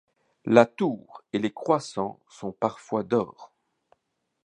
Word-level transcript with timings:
La 0.45 0.65
tour 0.65 1.21
et 1.31 1.37
les 1.37 1.53
croissants 1.53 2.19
sont 2.27 2.51
parfois 2.51 3.03
d'or. 3.03 3.51